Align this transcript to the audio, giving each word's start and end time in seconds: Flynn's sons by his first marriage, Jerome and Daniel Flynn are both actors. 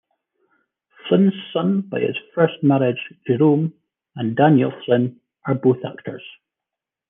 Flynn's 1.07 1.35
sons 1.53 1.85
by 1.85 1.99
his 1.99 2.17
first 2.33 2.63
marriage, 2.63 3.13
Jerome 3.27 3.71
and 4.15 4.35
Daniel 4.35 4.73
Flynn 4.83 5.19
are 5.45 5.53
both 5.53 5.77
actors. 5.85 6.23